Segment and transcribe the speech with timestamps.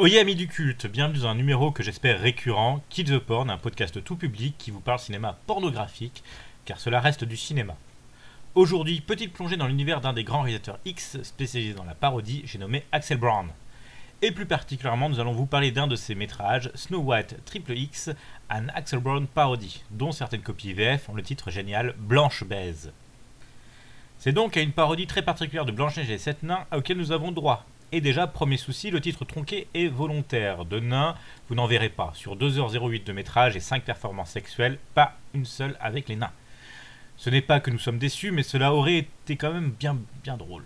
[0.00, 3.58] Oyez amis du culte, bienvenue dans un numéro que j'espère récurrent, Kill the Porn, un
[3.58, 6.24] podcast tout public qui vous parle cinéma pornographique,
[6.64, 7.76] car cela reste du cinéma.
[8.54, 12.56] Aujourd'hui, petite plongée dans l'univers d'un des grands réalisateurs X spécialisé dans la parodie, j'ai
[12.58, 13.48] nommé Axel Brown.
[14.22, 18.08] Et plus particulièrement, nous allons vous parler d'un de ses métrages, Snow White Triple X,
[18.48, 22.90] un Axel Brown parodie, dont certaines copies VF ont le titre génial Blanche Baise.
[24.18, 27.32] C'est donc à une parodie très particulière de Blanche-Neige et Sept Nains auquel nous avons
[27.32, 27.66] droit.
[27.92, 30.64] Et déjà, premier souci, le titre tronqué est volontaire.
[30.64, 31.16] De nains,
[31.48, 32.12] vous n'en verrez pas.
[32.14, 36.32] Sur 2h08 de métrage et 5 performances sexuelles, pas une seule avec les nains.
[37.16, 40.36] Ce n'est pas que nous sommes déçus, mais cela aurait été quand même bien, bien
[40.36, 40.64] drôle.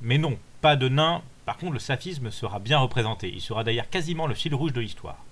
[0.00, 3.28] Mais non, pas de nains, par contre le saphisme sera bien représenté.
[3.28, 5.24] Il sera d'ailleurs quasiment le fil rouge de l'histoire.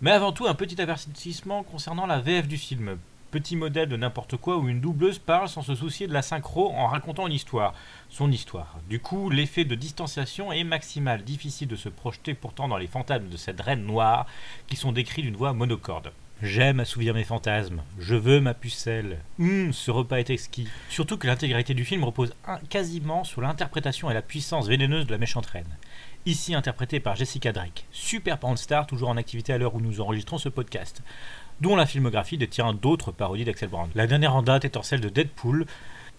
[0.00, 2.98] Mais avant tout, un petit avertissement concernant la VF du film
[3.30, 6.72] petit modèle de n'importe quoi où une doubleuse parle sans se soucier de la synchro
[6.72, 7.74] en racontant une histoire,
[8.08, 8.78] son histoire.
[8.88, 13.28] Du coup, l'effet de distanciation est maximal, difficile de se projeter pourtant dans les fantasmes
[13.28, 14.26] de cette reine noire
[14.66, 16.12] qui sont décrits d'une voix monocorde.
[16.40, 19.18] J'aime assouvir mes fantasmes, je veux ma pucelle.
[19.40, 20.68] Hum, ce repas est exquis.
[20.88, 22.32] Surtout que l'intégralité du film repose
[22.70, 25.76] quasiment sur l'interprétation et la puissance vénéneuse de la méchante reine.
[26.28, 30.36] Ici interprétée par Jessica Drake, super star toujours en activité à l'heure où nous enregistrons
[30.36, 31.02] ce podcast
[31.62, 33.88] dont la filmographie détient d'autres parodies d'Axel Brown.
[33.94, 35.64] La dernière en date étant celle de Deadpool,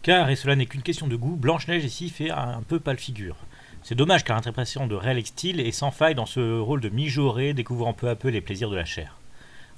[0.01, 3.35] car, et cela n'est qu'une question de goût, Blanche-Neige ici fait un peu pâle figure.
[3.83, 7.53] C'est dommage car l'interprétation de Riley Steele est sans faille dans ce rôle de mijauré
[7.53, 9.15] découvrant peu à peu les plaisirs de la chair.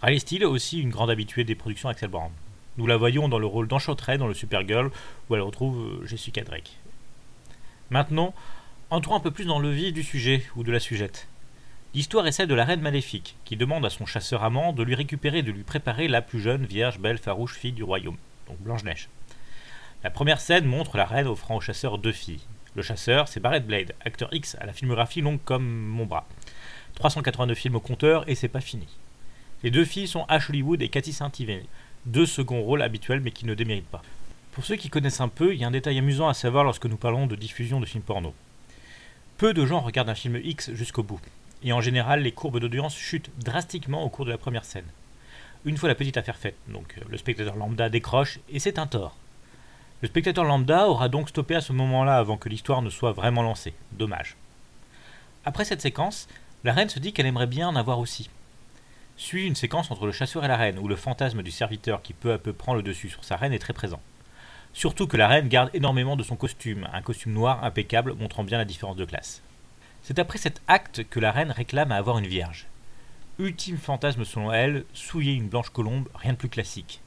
[0.01, 2.31] Riley Steele est aussi une grande habituée des productions Axel Brown.
[2.77, 4.91] Nous la voyons dans le rôle d'Enchantress dans le Supergirl
[5.29, 6.77] où elle retrouve euh, Jessica Drake.
[7.89, 8.33] Maintenant,
[8.91, 11.29] entrons un peu plus dans le vif du sujet ou de la sujette.
[11.93, 14.95] L'histoire est celle de la reine maléfique, qui demande à son chasseur amant de lui
[14.95, 18.59] récupérer et de lui préparer la plus jeune, vierge, belle, farouche fille du royaume, donc
[18.59, 19.07] Blanche-Neige.
[20.03, 22.41] La première scène montre la reine offrant au chasseur deux filles.
[22.75, 26.27] Le chasseur, c'est Barrett Blade, acteur X à la filmographie longue comme mon bras.
[26.95, 28.87] 382 films au compteur et c'est pas fini.
[29.63, 31.63] Les deux filles sont Ash Hollywood et Cathy Saint-Yves,
[32.05, 34.01] deux seconds rôles habituels mais qui ne déméritent pas.
[34.51, 36.87] Pour ceux qui connaissent un peu, il y a un détail amusant à savoir lorsque
[36.87, 38.33] nous parlons de diffusion de films porno.
[39.41, 41.19] Peu de gens regardent un film X jusqu'au bout
[41.63, 44.85] et en général les courbes d'audience chutent drastiquement au cours de la première scène.
[45.65, 48.85] Une fois la petite affaire faite, donc euh, le spectateur lambda décroche et c'est un
[48.85, 49.17] tort.
[50.03, 53.41] Le spectateur lambda aura donc stoppé à ce moment-là avant que l'histoire ne soit vraiment
[53.41, 53.73] lancée.
[53.93, 54.37] Dommage.
[55.43, 56.27] Après cette séquence,
[56.63, 58.29] la reine se dit qu'elle aimerait bien en avoir aussi.
[59.17, 62.13] Suit une séquence entre le chasseur et la reine, où le fantasme du serviteur qui
[62.13, 64.01] peu à peu prend le dessus sur sa reine est très présent.
[64.73, 68.57] Surtout que la reine garde énormément de son costume, un costume noir impeccable montrant bien
[68.57, 69.41] la différence de classe.
[70.01, 72.67] C'est après cet acte que la reine réclame à avoir une vierge.
[73.37, 77.01] Ultime fantasme selon elle, souiller une blanche colombe, rien de plus classique.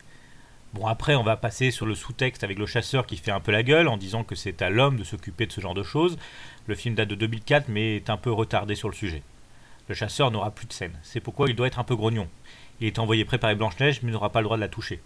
[0.75, 3.53] Bon après on va passer sur le sous-texte avec le chasseur qui fait un peu
[3.53, 6.19] la gueule en disant que c'est à l'homme de s'occuper de ce genre de choses.
[6.67, 9.23] Le film date de 2004 mais est un peu retardé sur le sujet.
[9.89, 12.29] Le chasseur n'aura plus de scène, c'est pourquoi il doit être un peu grognon.
[12.81, 15.01] Il est envoyé préparer Blanche-Neige mais n'aura pas le droit de la toucher.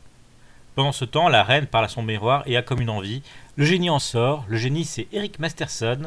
[0.78, 3.24] Pendant ce temps, la reine parle à son miroir et a comme une envie.
[3.56, 6.02] Le génie en sort, le génie c'est Eric Masterson,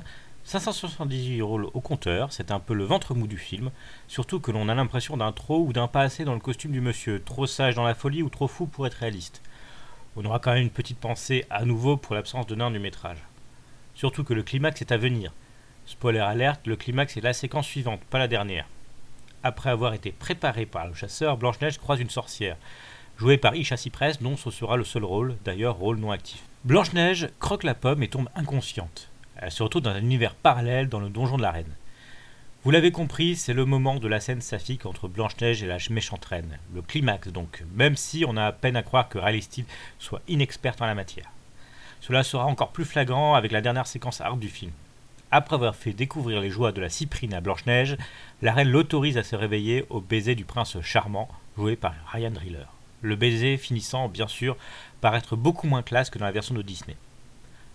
[0.45, 3.69] 578 rôles au compteur, c'est un peu le ventre mou du film,
[4.07, 6.79] surtout que l'on a l'impression d'un trop ou d'un pas assez dans le costume du
[6.79, 9.41] monsieur, trop sage dans la folie ou trop fou pour être réaliste.
[10.15, 13.25] On aura quand même une petite pensée à nouveau pour l'absence de nain du métrage.
[13.93, 15.33] Surtout que le climax est à venir.
[15.85, 18.67] Spoiler alerte, le climax est la séquence suivante, pas la dernière.
[19.43, 22.55] Après avoir été préparé par le chasseur, Blanche-Neige croise une sorcière,
[23.17, 26.41] jouée par Isha Cypress, dont ce sera le seul rôle, d'ailleurs rôle non actif.
[26.63, 29.09] Blanche-Neige croque la pomme et tombe inconsciente.
[29.37, 31.73] Elle se retrouve dans un univers parallèle dans le donjon de la reine.
[32.63, 36.25] Vous l'avez compris, c'est le moment de la scène saphique entre Blanche-Neige et la méchante
[36.25, 36.59] reine.
[36.75, 39.65] Le climax donc, même si on a à peine à croire que Riley Steele
[39.97, 41.31] soit inexperte en la matière.
[42.01, 44.71] Cela sera encore plus flagrant avec la dernière séquence hard du film.
[45.31, 47.97] Après avoir fait découvrir les joies de la cyprine à Blanche-Neige,
[48.43, 52.67] la reine l'autorise à se réveiller au baiser du prince charmant, joué par Ryan Driller.
[53.01, 54.57] Le baiser finissant, bien sûr,
[55.01, 56.95] par être beaucoup moins classe que dans la version de Disney.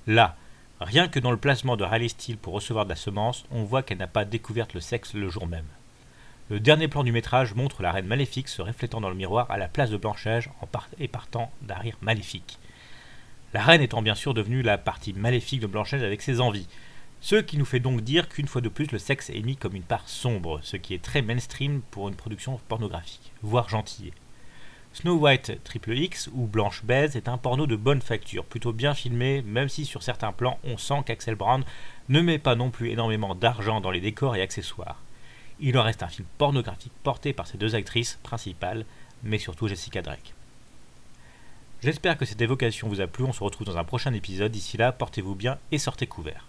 [0.07, 0.37] Là,
[0.81, 3.83] Rien que dans le placement de Riley Steele pour recevoir de la semence, on voit
[3.83, 5.65] qu'elle n'a pas découvert le sexe le jour même.
[6.51, 9.57] Le dernier plan du métrage montre la reine maléfique se reflétant dans le miroir à
[9.57, 10.51] la place de Blanchage
[10.99, 12.59] et partant d'un rire maléfique.
[13.55, 16.69] La reine étant bien sûr devenue la partie maléfique de Blanchage avec ses envies.
[17.23, 19.77] Ce qui nous fait donc dire qu'une fois de plus le sexe est mis comme
[19.77, 24.13] une part sombre, ce qui est très mainstream pour une production pornographique, voire gentillée.
[24.97, 28.95] Snow White Triple X ou Blanche Baise est un porno de bonne facture, plutôt bien
[28.95, 31.65] filmé, même si sur certains plans on sent qu'Axel Brown
[32.09, 35.03] ne met pas non plus énormément d'argent dans les décors et accessoires.
[35.61, 38.87] Il en reste un film pornographique porté par ces deux actrices principales,
[39.23, 40.33] mais surtout Jessica Drake.
[41.83, 44.79] J'espère que cette évocation vous a plu, on se retrouve dans un prochain épisode, d'ici
[44.79, 46.47] là portez-vous bien et sortez couverts.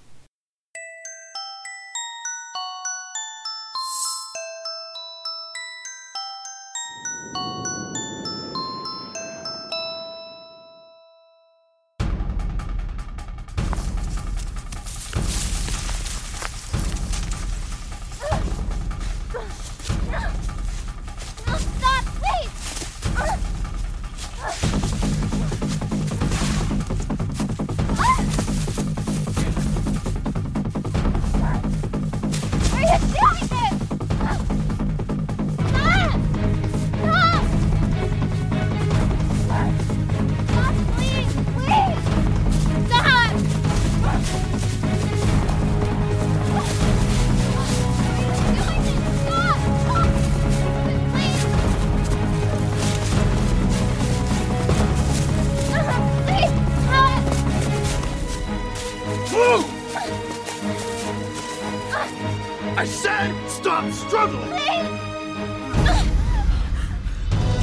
[62.79, 64.51] I said stop struggling!
[64.51, 64.97] Please!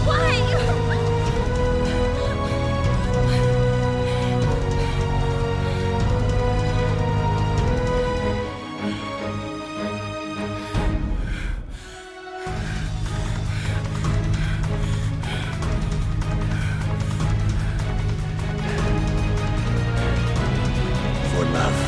[0.04, 0.34] Why?
[21.30, 21.83] For love.